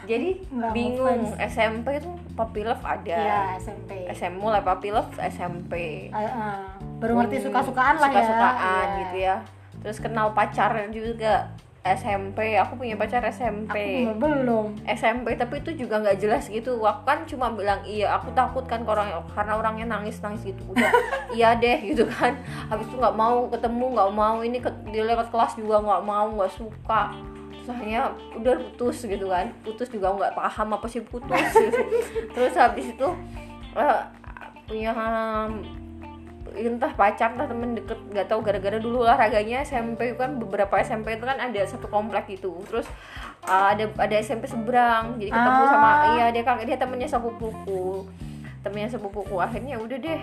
Jadi 0.03 0.43
Nggak 0.49 0.71
bingung 0.73 1.19
ngefans. 1.29 1.53
SMP 1.53 1.87
tuh 2.01 2.11
Papi 2.33 2.65
Love 2.65 2.83
ada. 2.83 3.15
Ya 3.15 3.39
SMP 3.55 4.09
SM 4.09 4.33
mulai 4.33 4.59
Papi 4.59 4.89
Love 4.89 5.13
SMP 5.21 5.73
Ah, 6.09 6.25
ah. 6.25 6.59
baru 6.97 7.21
ngerti 7.21 7.45
suka-sukaan 7.45 7.95
lah 7.97 8.09
ya. 8.09 8.15
Suka-sukaan 8.17 8.57
Iya. 8.83 8.97
gitu 8.99 9.15
ya. 9.21 9.35
Terus 9.79 9.97
kenal 9.99 10.33
pacar 10.33 10.73
juga 10.89 11.53
SMP 11.83 12.55
aku 12.55 12.79
punya 12.79 12.95
pacar 12.95 13.19
SMP 13.27 14.07
aku 14.07 14.15
belum. 14.15 14.79
SMP 14.87 15.35
tapi 15.35 15.59
itu 15.59 15.83
juga 15.83 15.99
nggak 15.99 16.15
jelas 16.15 16.47
gitu. 16.47 16.79
Aku 16.79 17.03
kan 17.03 17.27
cuma 17.27 17.51
bilang 17.51 17.83
iya 17.83 18.15
aku 18.15 18.31
takut 18.31 18.63
kan 18.63 18.87
orang 18.87 19.11
karena 19.35 19.53
orangnya 19.59 19.85
nangis 19.91 20.23
nangis 20.23 20.47
gitu. 20.47 20.63
Udah 20.71 20.87
iya 21.35 21.51
deh 21.59 21.83
gitu 21.83 22.07
kan. 22.07 22.39
Habis 22.71 22.87
itu 22.87 22.95
nggak 22.95 23.17
mau 23.19 23.51
ketemu 23.51 23.85
nggak 23.99 24.11
mau. 24.15 24.39
Ini 24.39 24.57
ke, 24.63 24.71
di 24.95 24.99
lewat 25.03 25.27
kelas 25.27 25.59
juga 25.59 25.83
nggak 25.83 26.03
mau 26.07 26.27
nggak 26.31 26.53
suka. 26.55 27.11
Terus 27.51 27.67
akhirnya 27.67 28.01
udah 28.39 28.55
putus 28.63 28.97
gitu 29.03 29.25
kan. 29.27 29.51
Putus 29.67 29.91
juga 29.91 30.07
nggak 30.15 30.39
paham 30.39 30.79
apa 30.79 30.87
sih 30.87 31.03
putus 31.03 31.51
gitu. 31.51 31.83
terus 32.33 32.55
habis 32.55 32.95
itu 32.95 33.07
eh, 33.75 34.01
punya 34.71 34.95
entah 36.53 36.93
pacar 36.93 37.33
entah 37.33 37.49
temen 37.49 37.73
deket 37.73 37.97
nggak 38.09 38.29
tahu 38.29 38.39
gara-gara 38.41 38.77
dulu 38.77 39.01
olahraganya 39.01 39.61
SMP 39.61 40.13
kan 40.13 40.37
beberapa 40.37 40.77
SMP 40.79 41.17
itu 41.17 41.25
kan 41.25 41.37
ada 41.37 41.61
satu 41.65 41.85
komplek 41.87 42.29
gitu. 42.29 42.53
Terus 42.65 42.85
uh, 43.43 43.73
ada 43.73 43.89
ada 43.97 44.15
SMP 44.17 44.45
seberang 44.45 45.17
jadi 45.17 45.29
ketemu 45.29 45.61
Ah. 45.61 45.69
sama 45.69 45.89
iya 46.13 46.25
dia 46.29 46.43
kakak 46.43 46.65
dia 46.65 46.77
temennya 46.77 47.09
sepupuku. 47.09 48.05
Temennya 48.61 48.89
sepupuku 48.91 49.35
akhirnya 49.35 49.77
udah 49.77 49.97
deh. 49.97 50.21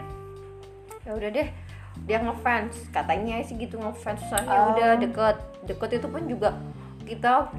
Ya 1.02 1.12
udah 1.12 1.30
deh 1.30 1.48
dia 2.06 2.18
ngefans. 2.18 2.88
Katanya 2.88 3.42
sih 3.42 3.54
gitu 3.54 3.76
ngefans. 3.76 4.20
Terus 4.20 4.34
akhirnya 4.34 4.60
Oh. 4.62 4.72
udah 4.72 4.88
deket. 4.98 5.36
Deket 5.66 5.90
itu 5.98 6.06
pun 6.06 6.22
juga 6.24 6.54
kita 7.04 7.50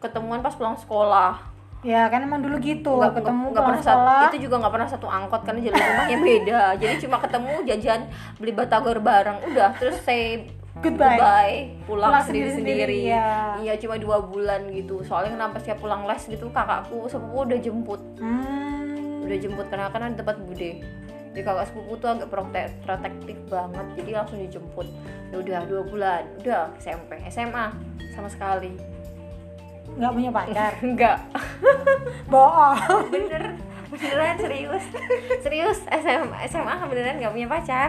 ketemuan 0.00 0.40
pas 0.40 0.52
pulang 0.52 0.74
sekolah 0.74 1.49
ya 1.80 2.12
kan 2.12 2.20
emang 2.20 2.44
dulu 2.44 2.60
gitu 2.60 2.92
nggak 2.92 3.24
ketemu 3.24 3.44
pulang 3.56 3.66
pernah 3.72 3.80
satu, 3.80 3.88
sekolah 3.88 4.22
itu 4.28 4.38
juga 4.44 4.54
nggak 4.60 4.72
pernah 4.76 4.88
satu 4.92 5.06
angkot 5.08 5.40
karena 5.48 5.60
jalan 5.64 5.80
rumahnya 5.80 6.18
beda. 6.20 6.60
Jadi 6.80 6.94
cuma 7.08 7.16
ketemu 7.24 7.52
jajan 7.64 8.00
beli 8.36 8.52
batagor 8.52 8.98
bareng 9.00 9.38
udah 9.48 9.70
terus 9.80 9.96
say 10.04 10.44
Goodbye. 10.80 11.76
pulang 11.84 12.12
Pulang 12.14 12.24
sendiri 12.24 12.50
sendiri 12.56 12.96
iya. 13.10 13.58
iya 13.60 13.74
cuma 13.80 13.96
dua 13.96 14.20
bulan 14.20 14.68
gitu. 14.72 15.00
Soalnya 15.04 15.40
kenapa 15.40 15.56
sih 15.60 15.72
pulang 15.76 16.04
les 16.04 16.22
gitu 16.24 16.46
kakakku 16.52 17.08
sepupu 17.08 17.48
udah 17.48 17.58
jemput. 17.60 18.00
Hmm. 18.20 19.24
udah 19.24 19.36
jemput 19.38 19.66
karena 19.70 19.92
kan 19.92 20.02
ada 20.10 20.16
tempat 20.16 20.36
bude. 20.42 20.82
Jadi 21.30 21.40
kakak 21.46 21.70
sepupu 21.70 21.94
tuh 22.02 22.10
agak 22.12 22.28
prote- 22.28 22.74
protektif 22.82 23.38
banget 23.46 23.86
jadi 23.96 24.10
langsung 24.20 24.38
dijemput. 24.42 24.88
Ya 25.32 25.36
udah 25.40 25.58
dua 25.64 25.82
bulan 25.86 26.22
udah 26.44 26.74
SMP 26.76 27.16
SMA 27.30 27.72
sama 28.12 28.28
sekali 28.28 28.89
nggak 29.92 30.12
punya 30.12 30.30
pacar? 30.30 30.72
Enggak 30.84 31.16
bohong. 32.32 32.76
Bener. 33.08 33.42
Beneran 33.90 34.36
serius. 34.38 34.84
Serius 35.40 35.78
SMA 35.84 36.38
SMA 36.46 36.74
beneran 36.84 37.16
nggak 37.18 37.32
punya 37.32 37.48
pacar? 37.48 37.88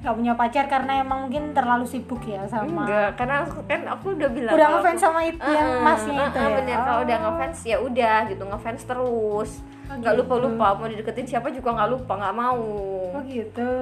Nggak 0.00 0.14
punya 0.16 0.32
pacar 0.34 0.64
karena 0.66 0.92
emang 0.98 1.28
mungkin 1.28 1.52
terlalu 1.52 1.84
sibuk 1.84 2.24
ya 2.24 2.42
sama 2.46 2.82
enggak 2.82 3.10
karena 3.14 3.44
aku 3.44 3.60
kan 3.62 3.80
aku 3.86 4.06
udah 4.12 4.30
bilang 4.30 4.52
udah 4.52 4.68
ngefans 4.72 4.96
aku- 4.96 5.04
sama 5.04 5.20
itu 5.22 5.44
yang 5.44 5.68
Eh, 5.70 5.82
masnya 5.82 6.12
eh, 6.16 6.24
itu 6.24 6.36
eh, 6.36 6.42
ya? 6.42 6.56
bener. 6.56 6.76
Kalau 6.78 7.00
udah 7.00 7.16
Oh. 7.16 7.22
ngefans 7.26 7.58
ya 7.62 7.76
udah 7.78 8.16
gitu 8.26 8.42
ngefans 8.42 8.82
terus. 8.82 9.50
Oh, 9.86 9.94
nggak 9.96 10.12
gitu. 10.12 10.20
lupa 10.22 10.34
lupa 10.38 10.66
mau 10.74 10.86
dideketin 10.86 11.26
siapa 11.26 11.48
juga 11.48 11.68
nggak 11.74 11.90
lupa 11.90 12.12
nggak 12.16 12.34
mau. 12.34 12.64
Oh 13.12 13.22
gitu. 13.22 13.72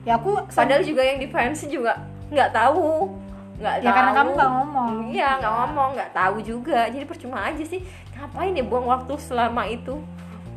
Ya 0.00 0.16
aku 0.16 0.40
padahal 0.48 0.80
juga 0.80 1.02
yang 1.02 1.20
di 1.20 1.28
fans 1.28 1.60
juga 1.62 2.00
nggak 2.26 2.50
tahu 2.50 3.12
nggak 3.60 3.74
Ya, 3.76 3.84
tahu 3.84 3.94
karena 3.94 4.12
kamu 4.14 4.30
nggak 4.32 4.50
ngomong. 4.50 4.92
iya 5.06 5.28
nggak 5.36 5.54
ngomong 5.54 5.88
nggak 5.92 6.10
tahu 6.12 6.36
juga. 6.40 6.80
Jadi 6.86 7.04
percuma 7.04 7.44
aja 7.44 7.60
sih. 7.62 7.80
Ngapain 8.12 8.52
ya 8.52 8.64
buang 8.64 8.86
waktu 8.86 9.12
selama 9.16 9.62
itu? 9.64 10.00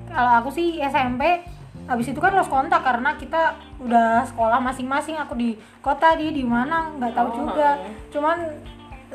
Kalau 0.07 0.31
aku 0.39 0.49
sih 0.49 0.79
SMP 0.79 1.43
habis 1.83 2.07
itu 2.07 2.15
kan 2.15 2.31
lost 2.31 2.47
kontak 2.47 2.79
karena 2.79 3.11
kita 3.13 3.53
udah 3.77 4.23
sekolah 4.23 4.57
masing-masing. 4.57 5.19
Aku 5.19 5.33
di 5.33 5.53
kota 5.79 6.15
dia 6.15 6.31
di 6.31 6.41
mana 6.41 6.89
nggak 6.91 7.11
tahu 7.11 7.27
Oh, 7.27 7.35
juga. 7.43 7.75
cuman 8.09 8.37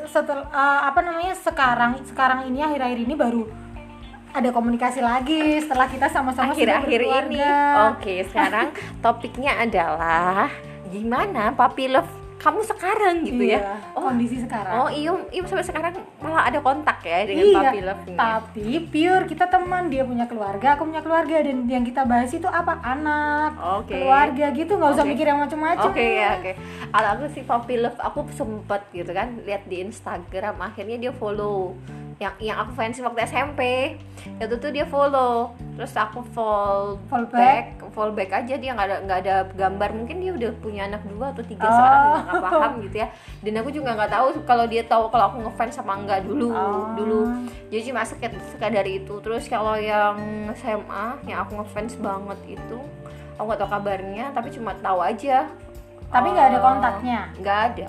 setelah 0.01 0.47
apa 0.85 0.99
namanya 1.01 1.35
sekarang 1.35 1.99
sekarang 2.05 2.45
ini 2.45 2.61
akhir-akhir 2.61 2.99
ini 3.01 3.15
baru 3.15 3.43
ada 4.29 4.47
komunikasi 4.49 5.01
lagi 5.01 5.59
setelah 5.59 5.89
kita 5.89 6.07
sama-sama 6.07 6.53
akhir-akhir 6.53 7.01
ini. 7.01 7.41
Oke 7.89 8.21
sekarang 8.23 8.69
topiknya 9.03 9.57
adalah 9.57 10.47
gimana 10.85 11.51
papi 11.51 11.89
love 11.89 12.07
kamu 12.39 12.59
sekarang 12.63 13.15
gitu 13.27 13.43
Iya, 13.43 13.59
ya 13.59 13.75
oh 13.93 14.01
kondisi 14.07 14.39
sekarang 14.39 14.73
oh 14.79 14.87
iyo 14.87 15.27
iyo 15.29 15.43
sampai 15.43 15.67
sekarang 15.67 15.91
malah 16.23 16.47
ada 16.47 16.59
kontak 16.63 17.03
ya 17.03 17.27
dengan 17.27 17.45
iya, 17.45 17.59
papi 17.59 17.79
love 17.83 18.03
tapi 18.15 18.67
pure 18.87 19.23
kita 19.27 19.45
teman 19.51 19.91
dia 19.91 20.07
punya 20.07 20.25
keluarga 20.25 20.79
aku 20.79 20.87
punya 20.87 21.03
keluarga 21.03 21.35
dan 21.43 21.67
yang 21.67 21.83
kita 21.83 22.07
bahas 22.07 22.31
itu 22.31 22.47
apa 22.47 22.79
anak 22.79 23.59
Oke. 23.59 23.91
keluarga 23.91 24.45
gitu 24.55 24.79
nggak 24.79 24.91
usah 24.95 25.03
Oke. 25.03 25.11
mikir 25.11 25.25
yang 25.27 25.39
macam-macam 25.43 25.91
Oke 25.91 26.05
ya 26.19 26.29
oke. 26.39 26.51
Kalau 26.89 27.09
aku 27.17 27.23
sih 27.35 27.43
Papi 27.43 27.75
Love 27.81 27.99
aku 27.99 28.19
sempet 28.33 28.81
gitu 28.95 29.11
kan 29.11 29.35
lihat 29.43 29.67
di 29.67 29.83
Instagram 29.83 30.55
akhirnya 30.63 30.97
dia 30.97 31.11
follow 31.11 31.75
yang 32.19 32.35
yang 32.37 32.57
aku 32.59 32.75
fans 32.75 32.99
waktu 32.99 33.23
SMP 33.23 33.61
itu 34.19 34.55
tuh 34.55 34.69
dia 34.69 34.83
follow. 34.83 35.55
Terus 35.73 35.95
aku 35.95 36.19
follow 36.29 36.99
Follow 37.07 37.31
back? 37.31 37.79
follow 37.89 38.11
back 38.11 38.35
aja. 38.35 38.53
Dia 38.53 38.75
nggak 38.75 38.85
ada 38.85 38.97
nggak 39.01 39.19
ada 39.23 39.35
gambar. 39.49 39.89
Mungkin 39.95 40.19
dia 40.19 40.31
udah 40.33 40.51
punya 40.59 40.81
anak 40.85 41.07
dua 41.07 41.31
atau 41.31 41.39
tiga 41.41 41.63
Oh. 41.63 41.71
sekarang 41.71 42.03
nggak 42.19 42.43
paham 42.43 42.71
gitu 42.83 42.95
ya. 42.99 43.07
Dan 43.39 43.53
aku 43.55 43.69
juga 43.71 43.89
nggak 43.95 44.11
tahu 44.11 44.25
kalau 44.43 44.65
dia 44.67 44.83
tahu 44.83 45.07
kalau 45.07 45.25
aku 45.27 45.37
ngefans 45.41 45.73
sama 45.73 45.95
enggak 45.95 46.19
dulu 46.21 46.51
Oh. 46.51 46.91
dulu. 46.93 47.21
Jadi 47.71 47.81
cuma 47.87 48.03
sekadar, 48.03 48.83
itu. 48.83 49.15
Terus 49.19 49.47
kalau 49.47 49.79
yang 49.79 50.19
SMA 50.51 51.05
yang 51.23 51.39
aku 51.41 51.55
ngefans 51.57 51.95
banget 51.95 52.59
itu 52.59 52.77
aku 53.33 53.45
nggak 53.47 53.59
tahu 53.59 53.71
kabarnya 53.71 54.25
tapi 54.35 54.51
cuma 54.51 54.75
tahu 54.75 54.99
aja. 54.99 55.47
Tapi 56.11 56.27
nggak 56.27 56.47
ada 56.51 56.59
Eh, 56.59 56.63
kontaknya? 56.65 57.19
nggak 57.39 57.59
ada 57.71 57.87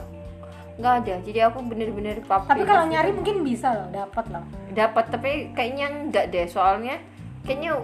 nggak 0.80 0.94
ada 1.04 1.14
jadi 1.20 1.38
aku 1.46 1.60
bener-bener 1.62 2.24
papi 2.24 2.48
tapi 2.48 2.64
kalau 2.64 2.84
nyari 2.88 3.12
mungkin 3.12 3.44
bisa 3.44 3.68
loh 3.70 3.88
dapat 3.92 4.24
loh 4.32 4.44
dapat 4.72 5.04
tapi 5.08 5.30
kayaknya 5.52 5.86
enggak 5.92 6.24
deh 6.32 6.48
soalnya 6.48 6.96
kayaknya 7.44 7.76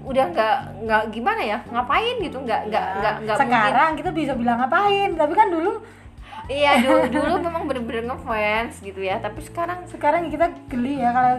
udah 0.00 0.24
nggak 0.32 0.56
nggak 0.82 1.02
gimana 1.12 1.40
ya 1.40 1.58
ngapain 1.68 2.16
gitu 2.18 2.40
nggak 2.40 2.60
nggak 2.66 2.84
Ya, 2.84 2.96
nggak 2.98 3.14
nggak 3.20 3.36
mungkin. 3.38 3.60
Sekarang 3.68 3.90
kita 3.94 4.10
bisa 4.10 4.32
bilang 4.32 4.58
ngapain 4.58 5.10
tapi 5.12 5.32
kan 5.32 5.48
dulu 5.48 5.72
iya 6.50 6.82
dulu 6.82 7.06
dulu 7.06 7.34
memang 7.40 7.62
bener-bener 7.64 8.04
ngefans 8.04 8.82
gitu 8.82 8.98
ya 8.98 9.16
tapi 9.16 9.38
sekarang 9.40 9.86
sekarang 9.86 10.26
kita 10.26 10.50
geli 10.66 10.98
ya 10.98 11.10
kalau 11.10 11.34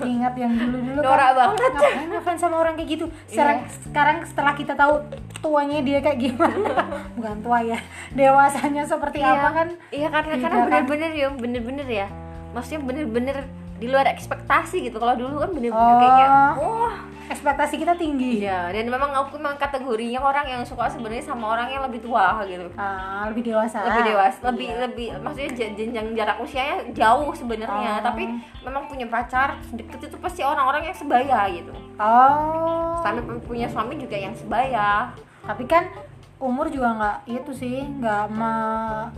ingat 0.00 0.34
yang 0.34 0.54
dulu 0.54 0.78
dulu 0.78 1.00
norak 1.02 1.30
banget. 1.34 1.58
Ngapain 1.68 2.08
ngefans 2.08 2.38
sama 2.38 2.56
orang 2.56 2.74
kayak 2.74 2.90
gitu? 2.92 3.06
Sekarang, 3.26 3.58
Iya. 3.60 3.74
sekarang 3.82 4.16
setelah 4.22 4.52
kita 4.54 4.72
tahu 4.72 4.94
tuanya 5.38 5.82
dia 5.82 5.98
kayak 5.98 6.18
gimana 6.20 6.70
bukan 7.18 7.36
tua 7.40 7.58
ya 7.60 7.78
dewasanya 8.12 8.82
seperti 8.84 9.18
apa 9.18 9.48
kan? 9.52 9.68
Iya 9.90 10.08
karena 10.08 10.34
karena 10.38 10.56
kan? 10.56 10.64
bener-bener 10.64 11.10
ya 11.12 11.28
bener-bener 11.28 11.88
ya. 11.88 12.06
Maksudnya 12.52 12.80
bener-bener 12.80 13.36
di 13.76 13.86
luar 13.86 14.06
ekspektasi 14.06 14.78
gitu. 14.84 14.96
Kalau 14.96 15.18
dulu 15.18 15.42
kan 15.42 15.50
bener-bener 15.50 15.74
Oh. 15.90 15.98
kayaknya 15.98 16.26
wah 16.54 16.94
ekspektasi 17.28 17.74
kita 17.76 17.94
tinggi. 17.94 18.40
Iya 18.40 18.70
dan 18.70 18.86
memang 18.86 19.12
aku 19.12 19.36
memang 19.36 19.54
kategorinya 19.54 20.18
orang 20.18 20.46
yang 20.48 20.62
suka 20.62 20.86
sebenarnya 20.86 21.22
sama 21.22 21.50
orang 21.50 21.68
yang 21.68 21.82
lebih 21.82 22.00
tua 22.00 22.40
gitu. 22.44 22.66
Ah, 22.74 23.26
lebih 23.26 23.42
dewasa. 23.44 23.82
Lebih 23.84 24.02
dewasa 24.08 24.38
lebih 24.44 24.68
Iya. 24.68 24.78
lebih 24.82 25.08
maksudnya 25.18 25.50
j- 25.52 25.74
jenjang 25.74 26.06
jarak 26.12 26.38
usianya 26.38 26.76
jauh 26.92 27.30
sebenarnya. 27.32 27.92
Oh. 27.94 28.02
tapi 28.02 28.24
memang 28.60 28.86
punya 28.86 29.06
pacar 29.06 29.54
deket 29.70 30.06
itu 30.06 30.16
pasti 30.16 30.40
orang-orang 30.40 30.88
yang 30.88 30.96
sebaya 30.96 31.46
gitu. 31.48 31.72
Oh. 31.96 32.98
Sampai 33.00 33.22
punya 33.42 33.66
suami 33.66 33.96
juga 33.96 34.14
yang 34.14 34.32
sebaya. 34.32 35.10
Tapi 35.42 35.64
kan 35.64 35.90
umur 36.38 36.66
juga 36.66 36.90
nggak 36.92 37.18
itu 37.28 37.52
sih 37.52 37.76
nggak 37.82 38.24
me- 38.28 39.10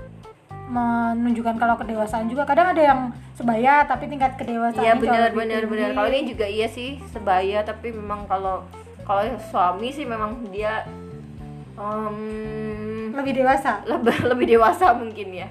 menunjukkan 0.69 1.57
kalau 1.61 1.77
kedewasaan 1.77 2.27
juga. 2.29 2.49
Kadang 2.49 2.73
ada 2.73 2.83
yang 2.83 3.01
sebaya 3.37 3.85
tapi 3.85 4.09
tingkat 4.09 4.39
kedewasaan 4.41 4.81
iya 4.85 4.95
benar 4.97 5.31
benar 5.37 5.63
benar. 5.69 5.91
Kalau 5.93 6.09
ini 6.09 6.23
juga 6.33 6.47
iya 6.49 6.69
sih 6.71 7.01
sebaya 7.13 7.61
tapi 7.67 7.93
memang 7.93 8.25
kalau 8.25 8.65
kalau 9.05 9.25
suami 9.53 9.93
sih 9.93 10.09
memang 10.09 10.41
dia 10.49 10.89
em, 11.77 13.13
lebih 13.13 13.45
dewasa. 13.45 13.85
Lebih 13.85 14.17
lebih 14.31 14.47
dewasa 14.57 14.97
mungkin 14.97 15.29
ya. 15.35 15.49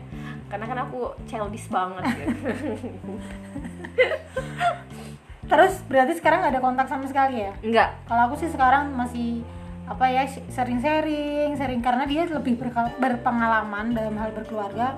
Karena 0.50 0.66
kan 0.70 0.80
aku 0.90 1.14
childish 1.30 1.70
banget. 1.70 2.04
Gitu. 2.10 3.14
terus 5.44 5.86
berarti 5.86 6.18
sekarang 6.18 6.42
nggak 6.42 6.54
ada 6.58 6.64
kontak 6.64 6.88
sama 6.90 7.06
sekali 7.06 7.46
ya? 7.46 7.54
Enggak 7.62 7.94
kalau 8.10 8.32
aku 8.32 8.42
sih 8.42 8.50
sekarang 8.50 8.90
masih 8.98 9.46
apa 9.84 10.06
ya 10.08 10.24
sering 10.48 10.80
sharing 10.80 11.60
sharing 11.60 11.84
karena 11.84 12.08
dia 12.08 12.24
lebih 12.24 12.56
berpengalaman 13.00 13.92
dalam 13.92 14.16
hal 14.16 14.32
berkeluarga. 14.32 14.96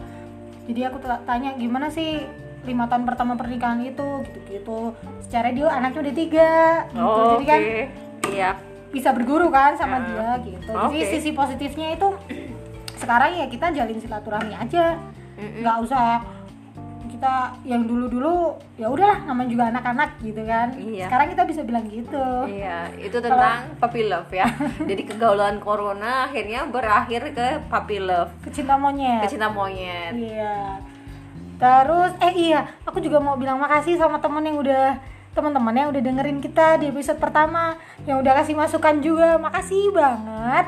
Jadi 0.66 0.82
aku 0.86 0.98
tanya 1.26 1.58
gimana 1.58 1.90
sih 1.90 2.22
lima 2.66 2.90
tahun 2.90 3.06
pertama 3.06 3.34
pernikahan 3.38 3.82
itu? 3.82 4.26
Gitu 4.26 4.40
gitu 4.50 4.80
secara 5.22 5.50
dia 5.50 5.70
anaknya 5.70 6.00
udah 6.06 6.16
tiga. 6.16 6.54
Gitu. 6.90 7.02
Oh, 7.02 7.30
jadi 7.38 7.46
kan 7.46 7.62
iya. 8.30 8.52
bisa 8.94 9.10
berguru 9.14 9.50
kan 9.50 9.74
sama 9.78 10.02
Ya. 10.02 10.06
dia 10.06 10.30
gitu. 10.54 10.72
Jadi 10.74 10.98
Oke. 11.02 11.12
sisi 11.18 11.30
positifnya 11.34 11.98
itu 11.98 12.10
sekarang 13.02 13.42
ya 13.42 13.46
kita 13.50 13.74
jalin 13.74 13.98
silaturahmi 13.98 14.54
aja. 14.54 15.02
Nggak 15.36 15.78
usah 15.82 16.22
kita 17.16 17.56
yang 17.64 17.88
dulu-dulu 17.88 18.60
ya 18.76 18.92
udahlah 18.92 19.24
namanya 19.24 19.50
juga 19.50 19.64
anak-anak 19.72 20.10
gitu 20.20 20.42
kan 20.44 20.68
Iya. 20.76 21.08
sekarang 21.08 21.28
kita 21.32 21.44
bisa 21.48 21.62
bilang 21.64 21.86
gitu 21.88 22.28
Iya, 22.46 22.92
itu 23.00 23.18
tentang 23.24 23.72
puppy 23.80 24.12
love 24.12 24.30
ya. 24.30 24.48
Jadi 24.90 25.02
kegaulan 25.08 25.64
corona 25.64 26.28
akhirnya 26.28 26.68
berakhir 26.68 27.32
ke 27.32 27.64
puppy 27.72 27.98
love, 28.04 28.32
kecinta 28.44 28.76
monyet 28.76 29.24
kecinta 29.24 29.48
monyet. 29.48 30.12
Iya. 30.12 30.84
Terus 31.56 32.12
eh 32.20 32.34
iya, 32.52 32.68
aku 32.84 33.00
juga 33.00 33.24
mau 33.24 33.40
bilang 33.40 33.56
makasih 33.64 33.96
sama 33.96 34.20
temen 34.20 34.44
yang 34.44 34.60
udah 34.60 35.00
teman-teman 35.32 35.76
yang 35.76 35.88
udah 35.92 36.02
dengerin 36.04 36.40
kita 36.40 36.80
di 36.80 36.92
episode 36.92 37.20
pertama, 37.20 37.76
yang 38.08 38.24
udah 38.24 38.40
kasih 38.40 38.56
masukan 38.56 39.04
juga, 39.04 39.36
makasih 39.36 39.92
banget. 39.92 40.68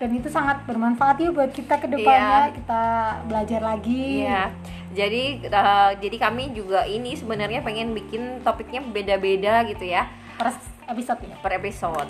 Dan 0.00 0.16
itu 0.16 0.32
sangat 0.32 0.64
bermanfaat 0.64 1.20
ya 1.20 1.28
buat 1.28 1.52
kita 1.52 1.76
ke 1.76 1.84
depannya, 1.84 2.48
Iya. 2.48 2.54
kita 2.56 2.82
belajar 3.28 3.60
lagi. 3.60 4.24
Iya. 4.24 4.48
Jadi 4.90 5.22
eh, 5.44 5.90
jadi 6.00 6.16
kami 6.18 6.50
juga 6.50 6.82
ini 6.82 7.12
sebenarnya 7.12 7.60
pengen 7.60 7.92
bikin 7.92 8.40
topiknya 8.40 8.80
beda-beda 8.82 9.62
gitu 9.62 9.84
ya 9.84 10.08
Per 10.34 10.50
episode 10.88 11.20
ya. 11.22 11.36
per 11.38 11.52
episode. 11.54 12.08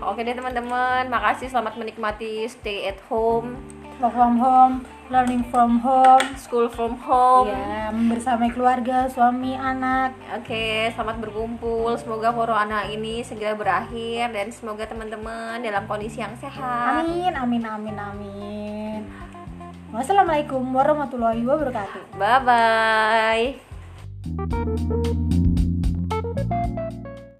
Oke 0.00 0.22
deh 0.22 0.32
teman-teman, 0.32 1.06
makasih 1.06 1.50
selamat 1.50 1.74
menikmati 1.74 2.46
stay 2.46 2.86
at 2.86 2.98
home, 3.06 3.58
Work 3.98 4.14
from 4.14 4.38
home, 4.38 4.74
learning 5.08 5.44
from 5.48 5.80
home. 5.80 6.20
school 6.36 6.68
from 6.68 6.96
home. 7.00 7.48
Ya, 7.52 7.92
bersama 7.92 8.48
keluarga, 8.52 9.08
suami, 9.08 9.56
anak. 9.56 10.12
Oke, 10.36 10.92
selamat 10.94 11.20
berkumpul. 11.20 11.96
Semoga 12.00 12.32
corona 12.32 12.88
ini 12.88 13.24
segera 13.24 13.56
berakhir 13.56 14.32
dan 14.32 14.52
semoga 14.52 14.86
teman-teman 14.88 15.60
dalam 15.60 15.84
kondisi 15.84 16.20
yang 16.20 16.36
sehat. 16.40 17.04
Amin, 17.04 17.32
amin, 17.36 17.62
amin, 17.64 17.96
amin. 17.96 19.00
Wassalamualaikum 19.88 20.60
warahmatullahi 20.72 21.44
wabarakatuh. 21.44 22.16
Bye 22.20 22.40
bye. 22.44 23.56